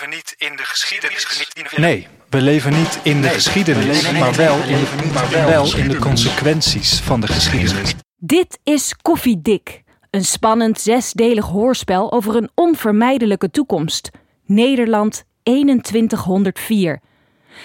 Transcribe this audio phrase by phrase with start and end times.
[0.00, 1.76] leven niet in de geschiedenis.
[1.76, 7.00] Nee, we leven niet in de geschiedenis, maar wel in, maar wel in de consequenties
[7.00, 7.94] van de geschiedenis.
[8.16, 14.10] Dit is Koffie Dik, een spannend zesdelig hoorspel over een onvermijdelijke toekomst.
[14.46, 17.00] Nederland 2104.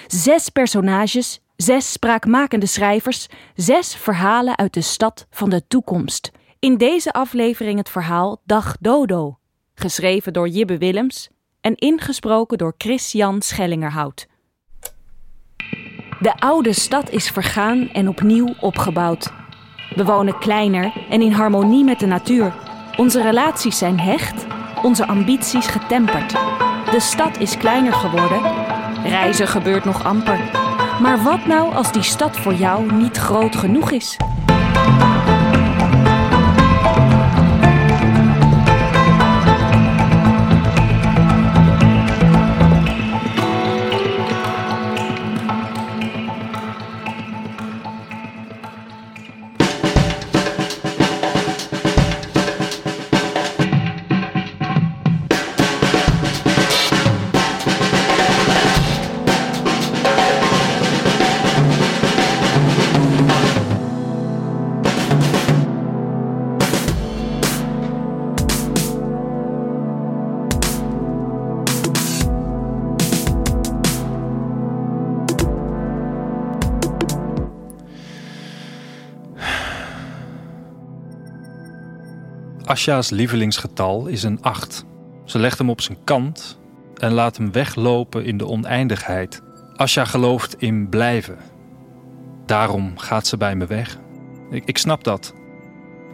[0.08, 6.32] Zes personages, zes spraakmakende schrijvers, zes verhalen uit de stad van de toekomst.
[6.60, 9.40] In deze aflevering het verhaal Dag Dodo,
[9.74, 11.30] geschreven door Jibbe Willems
[11.62, 14.28] en ingesproken door Christian Schellingerhout.
[16.20, 19.32] De oude stad is vergaan en opnieuw opgebouwd.
[19.96, 22.54] We wonen kleiner en in harmonie met de natuur.
[22.98, 24.46] Onze relaties zijn hecht,
[24.84, 26.32] onze ambities getemperd.
[26.92, 28.42] De stad is kleiner geworden.
[29.04, 30.40] Reizen gebeurt nog amper.
[31.02, 34.18] Maar wat nou als die stad voor jou niet groot genoeg is?
[82.90, 84.86] Asja's lievelingsgetal is een 8.
[85.26, 86.60] Ze legt hem op zijn kant
[86.96, 89.42] en laat hem weglopen in de oneindigheid.
[89.76, 91.38] Asja gelooft in blijven.
[92.46, 93.98] Daarom gaat ze bij me weg.
[94.50, 95.34] Ik, ik snap dat.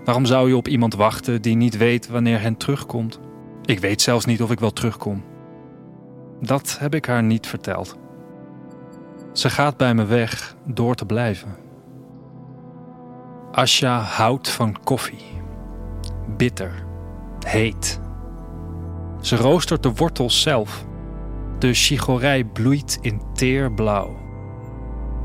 [0.04, 3.20] Waarom zou je op iemand wachten die niet weet wanneer hen terugkomt?
[3.66, 5.24] Ik weet zelfs niet of ik wel terugkom.
[6.42, 7.98] Dat heb ik haar niet verteld.
[9.34, 11.56] Ze gaat bij me weg door te blijven.
[13.52, 15.36] Asja houdt van koffie
[16.38, 16.86] bitter,
[17.40, 18.00] heet.
[19.22, 20.86] Ze roostert de wortels zelf.
[21.60, 24.18] De chigorij bloeit in teerblauw.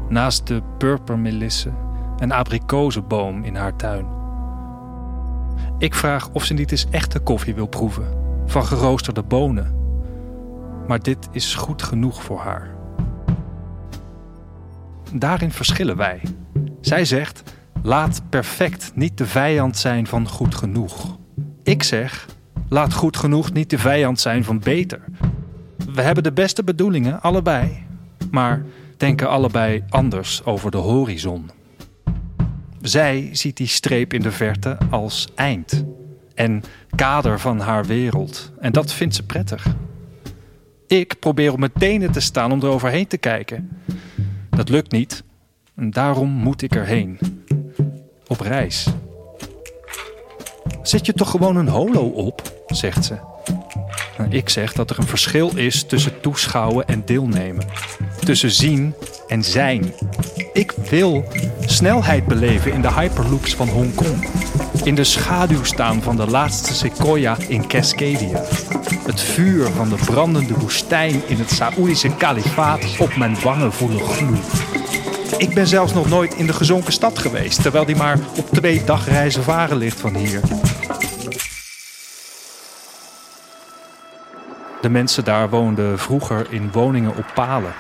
[0.09, 1.73] Naast de purpermelisse
[2.19, 4.07] een abrikozenboom in haar tuin.
[5.79, 8.09] Ik vraag of ze niet eens echte koffie wil proeven,
[8.47, 9.75] van geroosterde bonen.
[10.87, 12.75] Maar dit is goed genoeg voor haar.
[15.13, 16.21] Daarin verschillen wij.
[16.81, 17.43] Zij zegt
[17.83, 21.19] Laat perfect niet de vijand zijn van goed genoeg.
[21.63, 22.29] Ik zeg,
[22.69, 25.01] laat goed genoeg niet de vijand zijn van beter.
[25.93, 27.83] We hebben de beste bedoelingen, allebei,
[28.31, 28.65] maar
[28.97, 31.51] denken allebei anders over de horizon.
[32.81, 35.85] Zij ziet die streep in de verte als eind
[36.35, 36.63] en
[36.95, 39.67] kader van haar wereld, en dat vindt ze prettig.
[40.87, 43.69] Ik probeer op mijn tenen te staan om eroverheen te kijken.
[44.51, 45.25] Dat lukt niet,
[45.75, 47.19] en daarom moet ik erheen
[48.31, 48.87] op reis.
[50.83, 53.17] Zet je toch gewoon een holo op, zegt ze.
[54.19, 57.65] Nou, ik zeg dat er een verschil is tussen toeschouwen en deelnemen.
[58.25, 58.95] Tussen zien
[59.29, 59.93] en zijn.
[60.53, 61.25] Ik wil
[61.65, 64.29] snelheid beleven in de hyperloops van Hongkong.
[64.85, 68.43] In de schaduw staan van de laatste sequoia in Cascadia.
[69.07, 74.80] Het vuur van de brandende woestijn in het Saoedische kalifaat op mijn wangen voelen gloeien.
[75.41, 78.85] Ik ben zelfs nog nooit in de gezonken stad geweest, terwijl die maar op twee
[78.85, 80.41] dagreizen varen ligt van hier.
[84.81, 87.73] De mensen daar woonden vroeger in woningen op palen.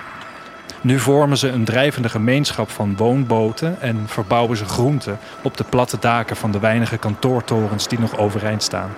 [0.81, 5.99] Nu vormen ze een drijvende gemeenschap van woonboten en verbouwen ze groenten op de platte
[6.00, 8.91] daken van de weinige kantoortorens die nog overeind staan.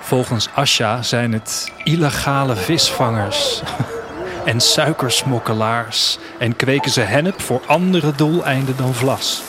[0.00, 3.62] Volgens Asja zijn het illegale visvangers
[4.44, 9.42] en suikersmokkelaars en kweken ze hennep voor andere doeleinden dan vlas.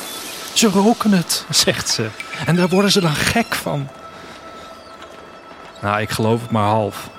[0.53, 2.07] Ze roken het, zegt ze,
[2.45, 3.87] en daar worden ze dan gek van.
[5.81, 7.09] Nou, ik geloof het maar half.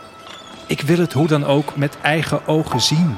[0.67, 3.17] Ik wil het hoe dan ook met eigen ogen zien.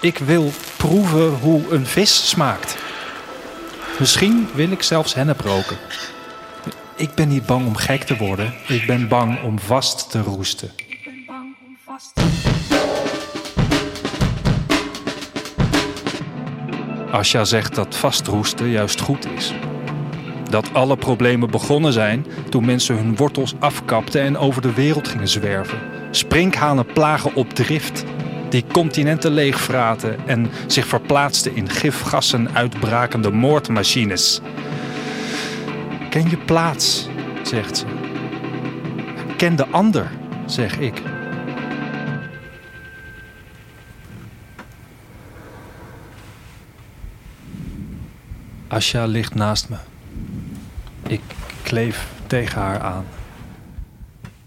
[0.00, 2.76] Ik wil proeven hoe een vis smaakt.
[3.98, 5.76] Misschien wil ik zelfs hennep roken.
[6.96, 8.54] Ik ben niet bang om gek te worden.
[8.68, 10.70] Ik ben bang om vast te roesten.
[10.76, 12.51] Ik ben bang om vast te
[17.12, 19.54] Asja zegt dat vastroesten juist goed is.
[20.50, 25.28] Dat alle problemen begonnen zijn toen mensen hun wortels afkapten en over de wereld gingen
[25.28, 25.78] zwerven.
[26.10, 28.04] Sprinkhanen plagen op drift,
[28.48, 34.40] die continenten leegvraten en zich verplaatsten in gifgassen uitbrakende moordmachines.
[36.10, 37.08] Ken je plaats,
[37.42, 37.84] zegt ze.
[39.36, 40.10] Ken de ander,
[40.46, 41.02] zeg ik.
[48.72, 49.76] Asja ligt naast me.
[51.02, 51.20] Ik
[51.62, 53.04] kleef tegen haar aan.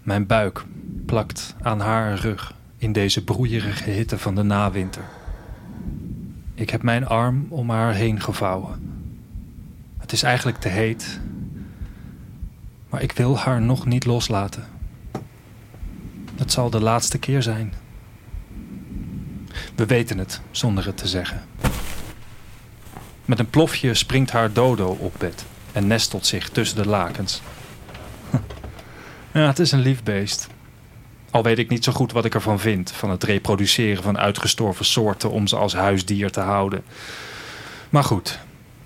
[0.02, 0.64] Mijn buik
[1.04, 5.04] plakt aan haar rug in deze broeierige hitte van de nawinter.
[6.54, 9.00] Ik heb mijn arm om haar heen gevouwen.
[9.98, 11.20] Het is eigenlijk te heet,
[12.88, 14.64] maar ik wil haar nog niet loslaten.
[16.34, 17.72] Het zal de laatste keer zijn.
[19.74, 21.42] We weten het zonder het te zeggen.
[23.26, 27.40] Met een plofje springt haar dodo op bed en nestelt zich tussen de lakens.
[29.32, 30.48] Ja, het is een lief beest.
[31.30, 34.84] Al weet ik niet zo goed wat ik ervan vind, van het reproduceren van uitgestorven
[34.84, 36.84] soorten om ze als huisdier te houden.
[37.90, 38.38] Maar goed,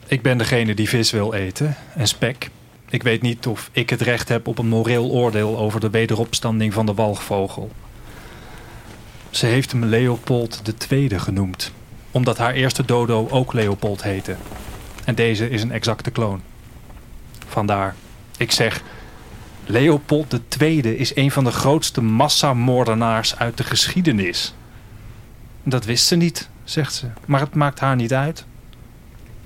[0.06, 2.50] ik ben degene die vis wil eten en spek.
[2.88, 6.72] Ik weet niet of ik het recht heb op een moreel oordeel over de wederopstanding
[6.72, 7.70] van de walgvogel.
[9.30, 11.72] Ze heeft hem Leopold II genoemd,
[12.10, 14.36] omdat haar eerste dodo ook Leopold heette.
[15.04, 16.42] En deze is een exacte kloon.
[17.46, 17.94] Vandaar,
[18.36, 18.82] ik zeg,
[19.66, 24.54] Leopold II is een van de grootste massamoordenaars uit de geschiedenis.
[25.62, 28.44] Dat wist ze niet, zegt ze, maar het maakt haar niet uit.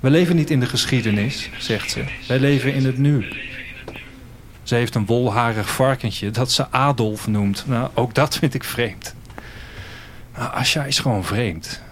[0.01, 2.05] We leven niet in de geschiedenis, zegt ze.
[2.29, 3.27] Wij leven in het nu.
[4.63, 7.65] Ze heeft een wolharig varkentje dat ze Adolf noemt.
[7.67, 9.15] Nou, ook dat vind ik vreemd.
[10.37, 11.83] Nou, Asja is gewoon vreemd.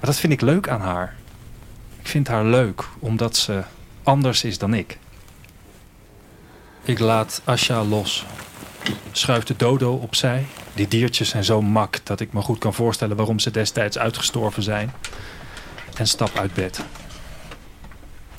[0.00, 1.16] Maar dat vind ik leuk aan haar.
[2.00, 3.62] Ik vind haar leuk omdat ze
[4.02, 4.98] anders is dan ik.
[6.82, 8.26] Ik laat Asja los.
[9.12, 10.46] Schuif de dodo opzij.
[10.74, 14.62] Die diertjes zijn zo mak dat ik me goed kan voorstellen waarom ze destijds uitgestorven
[14.62, 14.92] zijn.
[15.94, 16.84] En stap uit bed.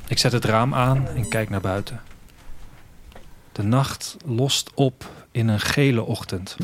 [0.08, 2.02] Ik zet het raam aan en kijk naar buiten.
[3.52, 6.56] De nacht lost op in een gele ochtend.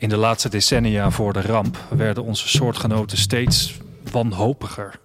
[0.00, 3.78] In de laatste decennia voor de ramp werden onze soortgenoten steeds
[4.10, 5.00] wanhopiger.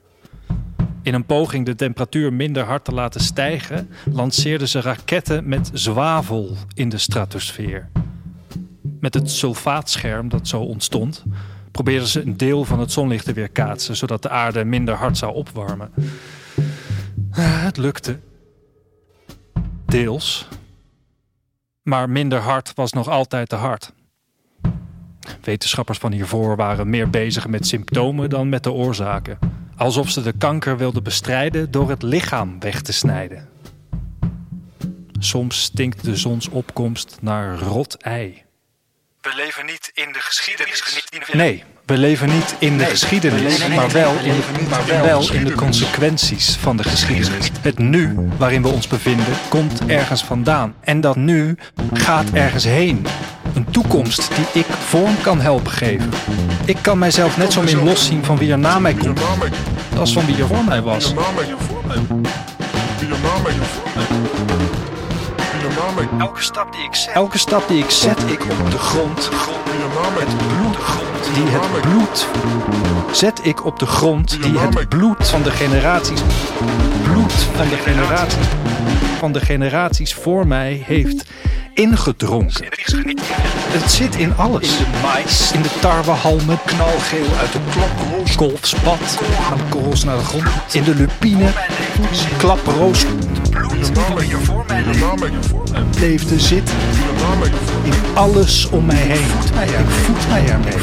[1.01, 6.55] In een poging de temperatuur minder hard te laten stijgen, lanceerden ze raketten met zwavel
[6.73, 7.89] in de stratosfeer.
[8.99, 11.23] Met het sulfaatscherm dat zo ontstond,
[11.71, 15.33] probeerden ze een deel van het zonlicht te weerkaatsen, zodat de aarde minder hard zou
[15.33, 15.91] opwarmen.
[17.31, 18.19] Ah, het lukte.
[19.85, 20.47] Deels.
[21.81, 23.93] Maar minder hard was nog altijd te hard.
[25.41, 29.39] Wetenschappers van hiervoor waren meer bezig met symptomen dan met de oorzaken.
[29.77, 33.49] Alsof ze de kanker wilden bestrijden door het lichaam weg te snijden.
[35.19, 38.43] Soms stinkt de zonsopkomst naar rot ei.
[39.21, 40.83] We leven niet in de geschiedenis.
[41.33, 46.55] Nee, we leven niet in de geschiedenis, maar wel in, maar wel in de consequenties
[46.55, 47.51] van de geschiedenis.
[47.61, 50.75] Het nu waarin we ons bevinden komt ergens vandaan.
[50.81, 51.57] En dat nu
[51.93, 53.05] gaat ergens heen.
[53.55, 56.09] Een toekomst die ik vorm kan helpen geven.
[56.65, 59.19] Ik kan mijzelf net zo min loszien van wie er na mij komt
[59.97, 61.13] als van wie er voor mij was.
[66.19, 69.29] Elke stap die ik zet, Elke stap die ik zet, ik op de grond.
[70.19, 70.77] Het bloed,
[71.33, 72.27] die het bloed
[73.11, 76.21] zet ik op de grond die het bloed van de generaties,
[77.03, 78.47] bloed van de generaties,
[79.17, 81.25] van de generaties voor mij heeft
[81.75, 82.65] ingedronken.
[83.69, 84.77] Het zit in alles.
[84.77, 87.59] In de mais, in de tarwehalmen, knalgeel uit de
[88.35, 90.45] kolfspat, gaan de korrels naar de grond.
[90.73, 91.49] In de lupine,
[92.37, 93.05] klaproos,
[95.99, 96.71] leefde zit.
[97.83, 99.69] In alles om mij heen.
[99.79, 100.73] Ik voed mij ermee.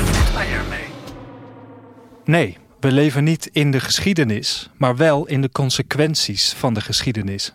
[2.24, 7.54] Nee, we leven niet in de geschiedenis, maar wel in de consequenties van de geschiedenis.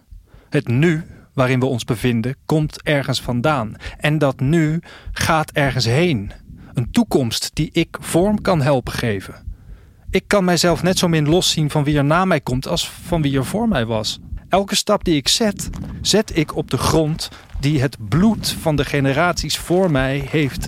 [0.49, 1.05] Het nu
[1.37, 3.75] waarin we ons bevinden komt ergens vandaan.
[3.97, 6.31] En dat nu gaat ergens heen.
[6.73, 9.35] Een toekomst die ik vorm kan helpen geven.
[10.09, 13.21] Ik kan mijzelf net zo min loszien van wie er na mij komt als van
[13.21, 14.19] wie er voor mij was.
[14.49, 15.69] Elke stap die ik zet,
[16.01, 17.29] zet ik op de grond
[17.59, 20.67] die het bloed van de generaties voor mij heeft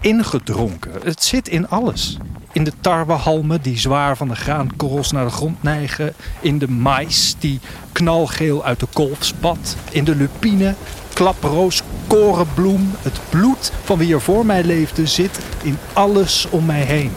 [0.00, 0.92] ingedronken.
[1.02, 2.18] Het zit in alles.
[2.52, 6.14] In de tarwehalmen die zwaar van de graankorrels naar de grond neigen.
[6.40, 7.60] In de mais die
[7.92, 9.76] knalgeel uit de kolf spat.
[9.90, 10.74] In de lupine,
[11.12, 12.90] klaproos, korenbloem.
[12.98, 17.12] Het bloed van wie er voor mij leefde zit in alles om mij heen.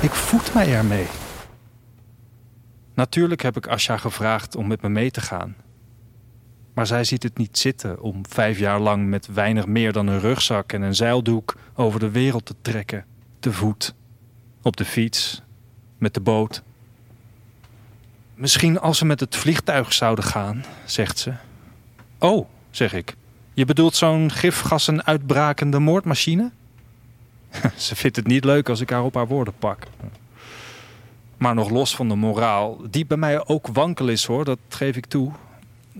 [0.00, 1.06] Ik voed mij ermee.
[2.94, 5.56] Natuurlijk heb ik Asja gevraagd om met me mee te gaan.
[6.74, 10.20] Maar zij ziet het niet zitten om vijf jaar lang met weinig meer dan een
[10.20, 13.04] rugzak en een zeildoek over de wereld te trekken.
[13.38, 13.94] Te voet,
[14.62, 15.42] op de fiets,
[15.98, 16.62] met de boot.
[18.34, 21.32] Misschien als we met het vliegtuig zouden gaan, zegt ze.
[22.18, 23.16] Oh, zeg ik.
[23.54, 26.50] Je bedoelt zo'n gifgassen uitbrakende moordmachine?
[27.76, 29.86] Ze vindt het niet leuk als ik haar op haar woorden pak.
[31.36, 34.96] Maar nog los van de moraal, die bij mij ook wankel is hoor, dat geef
[34.96, 35.32] ik toe,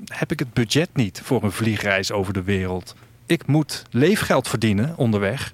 [0.04, 2.94] heb ik het budget niet voor een vliegreis over de wereld.
[3.26, 5.52] Ik moet leefgeld verdienen onderweg.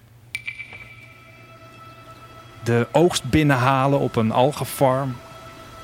[2.68, 5.16] De oogst binnenhalen op een algenfarm.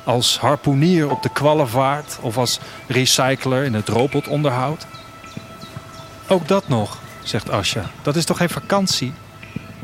[0.05, 4.87] Als harpoenier op de kwallenvaart of als recycler in het robotonderhoud.
[6.29, 7.91] Ook dat nog, zegt Asja.
[8.03, 9.13] Dat is toch geen vakantie?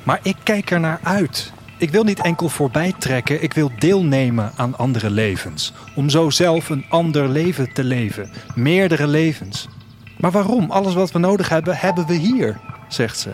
[0.03, 1.53] Maar ik kijk er naar uit.
[1.79, 5.73] Ik wil niet enkel voorbij trekken, ik wil deelnemen aan andere levens.
[5.95, 8.31] Om zo zelf een ander leven te leven.
[8.55, 9.69] Meerdere levens.
[10.17, 10.71] Maar waarom?
[10.71, 13.31] Alles wat we nodig hebben, hebben we hier, zegt ze.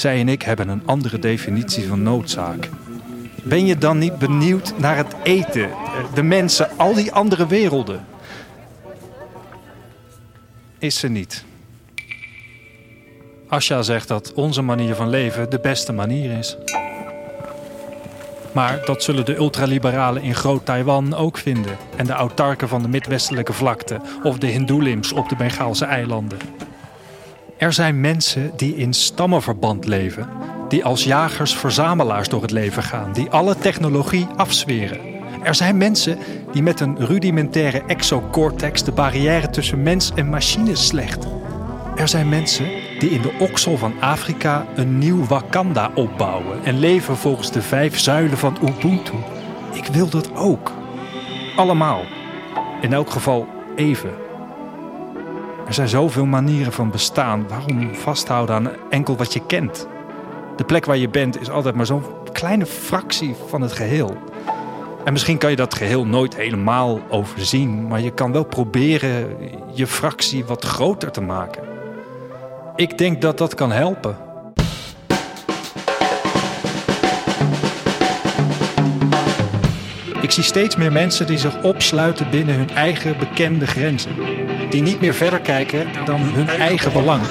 [0.00, 2.68] Zij en ik hebben een andere definitie van noodzaak.
[3.42, 5.70] Ben je dan niet benieuwd naar het eten,
[6.14, 8.04] de mensen, al die andere werelden?
[10.78, 11.44] Is ze niet.
[13.48, 16.56] Asja zegt dat onze manier van leven de beste manier is.
[18.52, 21.76] Maar dat zullen de ultraliberalen in Groot-Taiwan ook vinden.
[21.96, 26.38] En de autarken van de Midwestelijke vlakte of de Hindoelims op de Bengaalse eilanden.
[27.60, 30.28] Er zijn mensen die in stammenverband leven,
[30.68, 34.98] die als jagers-verzamelaars door het leven gaan, die alle technologie afzweren.
[35.42, 36.18] Er zijn mensen
[36.52, 41.26] die met een rudimentaire exocortex de barrière tussen mens en machine slecht.
[41.96, 42.66] Er zijn mensen
[42.98, 47.98] die in de oksel van Afrika een nieuw Wakanda opbouwen en leven volgens de vijf
[47.98, 49.14] zuilen van Ubuntu.
[49.72, 50.72] Ik wil dat ook.
[51.56, 52.02] Allemaal.
[52.80, 54.29] In elk geval even.
[55.70, 57.48] Er zijn zoveel manieren van bestaan.
[57.48, 59.86] Waarom vasthouden aan enkel wat je kent?
[60.56, 64.16] De plek waar je bent is altijd maar zo'n kleine fractie van het geheel.
[65.04, 69.36] En misschien kan je dat geheel nooit helemaal overzien, maar je kan wel proberen
[69.74, 71.62] je fractie wat groter te maken.
[72.76, 74.16] Ik denk dat dat kan helpen.
[80.20, 84.12] Ik zie steeds meer mensen die zich opsluiten binnen hun eigen bekende grenzen.
[84.70, 87.22] Die niet meer verder kijken dan hun eigen belang.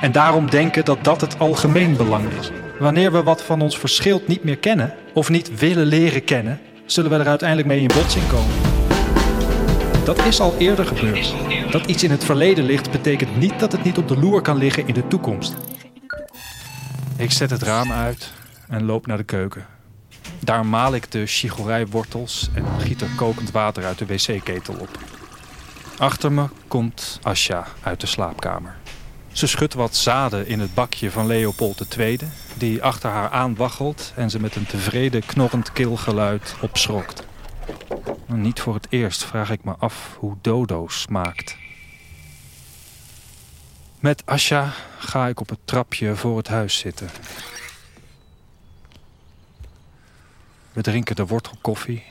[0.00, 2.50] En daarom denken dat dat het algemeen belang is.
[2.78, 7.10] Wanneer we wat van ons verschilt niet meer kennen, of niet willen leren kennen, zullen
[7.10, 8.54] we er uiteindelijk mee in botsing komen.
[10.04, 11.34] Dat is al eerder gebeurd.
[11.70, 14.56] Dat iets in het verleden ligt, betekent niet dat het niet op de loer kan
[14.56, 15.54] liggen in de toekomst.
[17.16, 18.32] Ik zet het raam uit
[18.68, 19.66] en loop naar de keuken.
[20.40, 24.98] Daar maal ik de chigorijwortels en giet er kokend water uit de wc-ketel op.
[25.98, 28.76] Achter me komt Asja uit de slaapkamer.
[29.32, 32.18] Ze schudt wat zaden in het bakje van Leopold II,
[32.54, 37.26] die achter haar aanwaggelt en ze met een tevreden knorrend keelgeluid opschrokt.
[38.26, 41.56] Niet voor het eerst vraag ik me af hoe dodo smaakt.
[44.00, 47.10] Met Asja ga ik op het trapje voor het huis zitten.
[50.72, 52.02] We drinken de wortelkoffie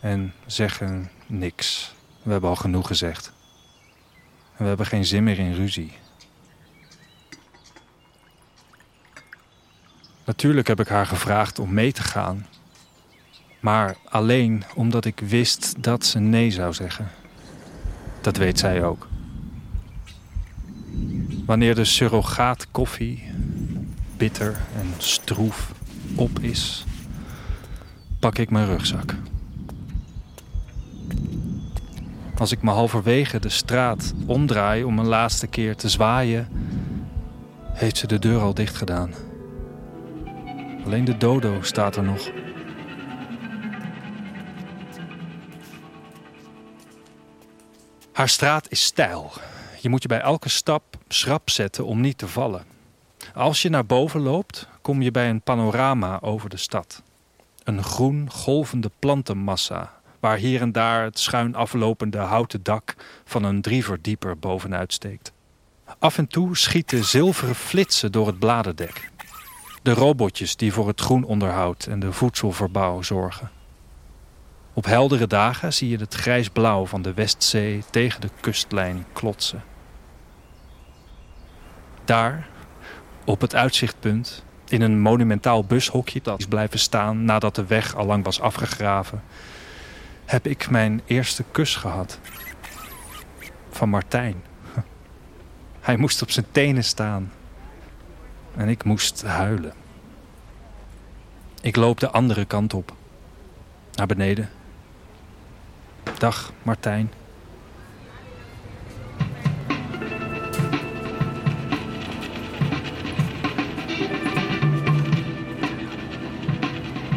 [0.00, 1.94] en zeggen niks.
[2.22, 3.33] We hebben al genoeg gezegd.
[4.64, 5.92] We hebben geen zin meer in ruzie.
[10.24, 12.46] Natuurlijk heb ik haar gevraagd om mee te gaan.
[13.60, 17.10] Maar alleen omdat ik wist dat ze nee zou zeggen.
[18.20, 19.08] Dat weet zij ook.
[21.46, 23.30] Wanneer de surrogaat koffie,
[24.16, 25.72] bitter en stroef,
[26.14, 26.84] op is,
[28.18, 29.14] pak ik mijn rugzak.
[32.38, 36.48] Als ik me halverwege de straat omdraai om een laatste keer te zwaaien,
[37.72, 39.14] heeft ze de deur al dicht gedaan.
[40.84, 42.30] Alleen de dodo staat er nog.
[48.12, 49.32] Haar straat is steil.
[49.80, 52.64] Je moet je bij elke stap schrap zetten om niet te vallen.
[53.34, 57.02] Als je naar boven loopt, kom je bij een panorama over de stad.
[57.64, 59.93] Een groen, golvende plantenmassa,
[60.24, 65.32] waar hier en daar het schuin aflopende houten dak van een drieverdieper bovenuit steekt.
[65.98, 69.10] Af en toe schieten zilveren flitsen door het bladerdek.
[69.82, 73.50] De robotjes die voor het groenonderhoud en de voedselverbouw zorgen.
[74.72, 79.62] Op heldere dagen zie je het grijsblauw van de Westzee tegen de kustlijn klotsen.
[82.04, 82.48] Daar,
[83.24, 88.06] op het uitzichtpunt, in een monumentaal bushokje dat is blijven staan nadat de weg al
[88.06, 89.22] lang was afgegraven,
[90.24, 92.18] heb ik mijn eerste kus gehad.
[93.70, 94.42] Van Martijn.
[95.80, 97.32] Hij moest op zijn tenen staan.
[98.56, 99.72] En ik moest huilen.
[101.60, 102.92] Ik loop de andere kant op.
[103.92, 104.50] Naar beneden.
[106.18, 107.10] Dag, Martijn.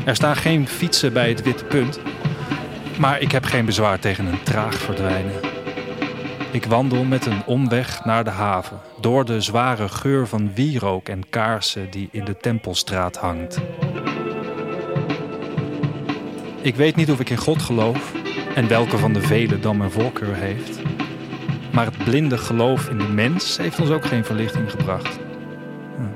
[0.06, 2.00] Er staan geen fietsen bij het witte punt.
[3.00, 5.40] Maar ik heb geen bezwaar tegen een traag verdwijnen.
[6.52, 11.30] Ik wandel met een omweg naar de haven, door de zware geur van wierook en
[11.30, 13.60] kaarsen die in de Tempelstraat hangt.
[16.62, 18.14] Ik weet niet of ik in God geloof
[18.56, 20.80] en welke van de vele dan mijn voorkeur heeft.
[21.72, 25.20] Maar het blinde geloof in de mens heeft ons ook geen verlichting gebracht.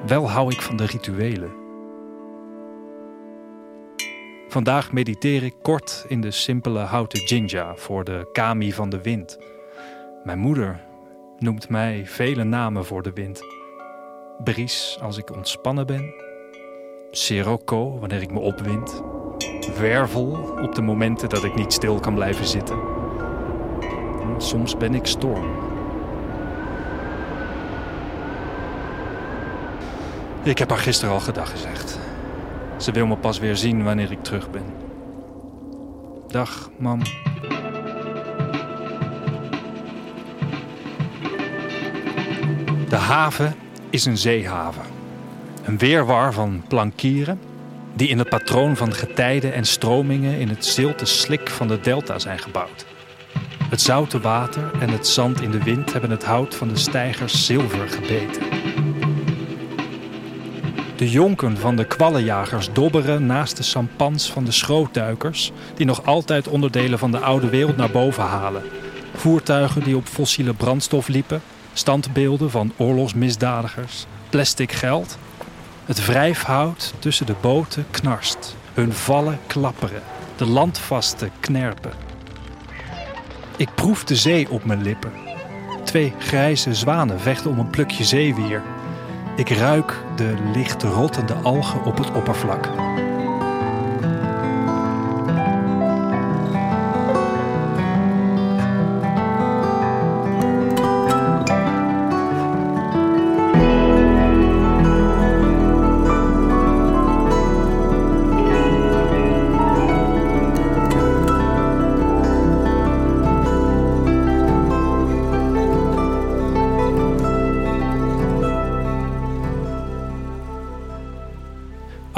[0.07, 1.60] Wel hou ik van de rituelen.
[4.51, 9.37] Vandaag mediteer ik kort in de simpele houten jinja voor de kami van de wind.
[10.23, 10.79] Mijn moeder
[11.37, 13.41] noemt mij vele namen voor de wind.
[14.43, 16.13] Bries als ik ontspannen ben.
[17.11, 19.01] Sirocco wanneer ik me opwind.
[19.77, 22.79] Wervel op de momenten dat ik niet stil kan blijven zitten.
[24.37, 25.51] soms ben ik storm.
[30.43, 32.10] Ik heb haar gisteren al gedag gezegd.
[32.81, 34.65] Ze wil me pas weer zien wanneer ik terug ben.
[36.27, 37.01] Dag, mam.
[42.89, 43.55] De haven
[43.89, 44.83] is een zeehaven.
[45.63, 47.39] Een weerwar van plankieren
[47.93, 52.19] die in het patroon van getijden en stromingen in het zilte slik van de delta
[52.19, 52.85] zijn gebouwd.
[53.69, 57.45] Het zoute water en het zand in de wind hebben het hout van de stijgers
[57.45, 58.43] zilver gebeten.
[61.01, 66.47] De jonken van de kwallenjagers dobberen naast de sampans van de schrootduikers, die nog altijd
[66.47, 68.63] onderdelen van de oude wereld naar boven halen.
[69.15, 71.41] Voertuigen die op fossiele brandstof liepen,
[71.73, 75.17] standbeelden van oorlogsmisdadigers, plastic geld.
[75.85, 80.01] Het wrijfhout tussen de boten knarst, hun vallen klapperen,
[80.35, 81.91] de landvaste knerpen.
[83.57, 85.11] Ik proef de zee op mijn lippen.
[85.83, 88.61] Twee grijze zwanen vechten om een plukje zeewier.
[89.35, 92.69] Ik ruik de licht rottende algen op het oppervlak.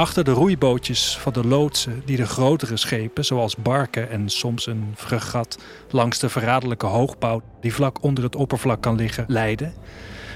[0.04, 4.92] Achter de roeibootjes van de loodsen die de grotere schepen, zoals barken en soms een
[4.96, 5.58] fregat,
[5.90, 9.74] langs de verraderlijke hoogbouw die vlak onder het oppervlak kan liggen, leiden,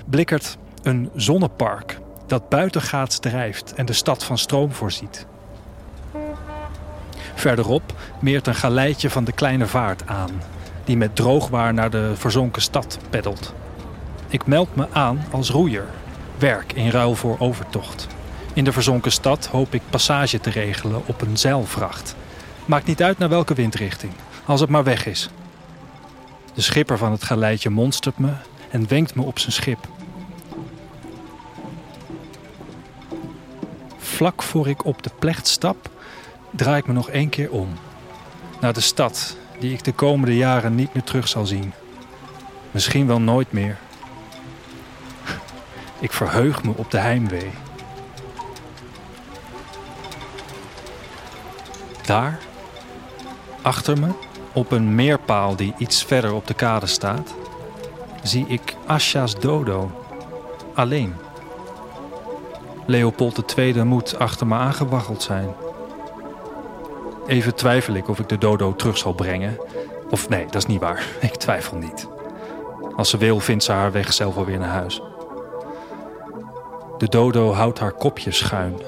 [0.07, 5.27] blikkert een zonnepark dat buitengaats drijft en de stad van stroom voorziet.
[7.35, 10.43] Verderop meert een galeitje van de kleine vaart aan,
[10.85, 13.55] die met droogwaar naar de verzonken stad peddelt.
[14.29, 15.87] Ik meld me aan als roeier,
[16.39, 18.17] werk in ruil voor overtocht.
[18.59, 22.17] In de verzonken stad hoop ik passage te regelen op een zeilvracht.
[22.65, 24.13] Maakt niet uit naar welke windrichting,
[24.45, 25.29] als het maar weg is.
[26.55, 28.33] De schipper van het galeitje monstert me
[28.71, 29.89] en wenkt me op zijn schip.
[33.99, 35.91] Vlak voor ik op de plecht stap,
[36.51, 37.69] draai ik me nog één keer om.
[38.61, 41.73] Naar de stad die ik de komende jaren niet meer terug zal zien.
[42.71, 43.79] Misschien wel nooit meer.
[45.99, 47.51] Ik verheug me op de heimwee.
[52.09, 52.39] Daar,
[53.63, 54.09] achter me,
[54.53, 57.35] op een meerpaal die iets verder op de kade staat,
[58.23, 59.91] zie ik Asja's dodo.
[60.75, 61.15] Alleen.
[62.87, 65.55] Leopold II moet achter me aangewaggeld zijn.
[67.27, 69.59] Even twijfel ik of ik de dodo terug zal brengen.
[70.11, 71.07] Of nee, dat is niet waar.
[71.21, 72.09] Ik twijfel niet.
[72.97, 75.03] Als ze wil, vindt ze haar weg zelf alweer naar huis.
[76.99, 78.81] De dodo houdt haar kopje schuin.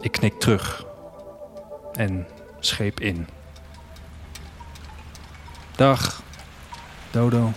[0.00, 0.92] Ik knik terug
[1.96, 2.26] en
[2.60, 3.26] scheep in.
[5.76, 6.22] Dag,
[7.10, 7.52] Dodo.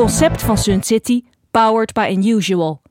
[0.00, 2.82] Concept van Sun City, powered by Unusual.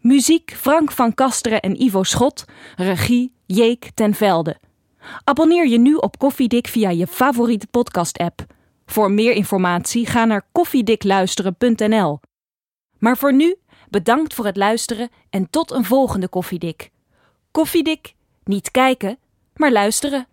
[0.00, 2.44] Muziek Frank van Kasteren en Ivo Schot,
[2.76, 4.56] regie Jeek ten Velde.
[5.24, 8.46] Abonneer je nu op Koffiedik via je favoriete podcast-app.
[8.86, 12.20] Voor meer informatie ga naar koffiedikluisteren.nl.
[12.98, 13.56] Maar voor nu,
[13.90, 16.90] bedankt voor het luisteren en tot een volgende Koffiedik.
[17.50, 19.18] Koffiedik, niet kijken,
[19.54, 20.26] maar luisteren.